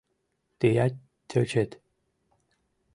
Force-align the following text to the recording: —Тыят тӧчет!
—Тыят 0.59 0.93
тӧчет! 1.29 1.71